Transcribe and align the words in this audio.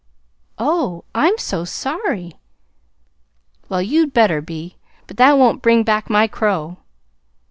"Oh, 0.57 1.03
I'm 1.13 1.37
so 1.37 1.63
sorry!" 1.63 2.31
"Well, 3.69 3.83
you'd 3.83 4.13
better 4.13 4.41
be. 4.41 4.77
But 5.05 5.17
that 5.17 5.37
won't 5.37 5.61
bring 5.61 5.83
back 5.83 6.09
my 6.09 6.25
crow!" 6.27 6.77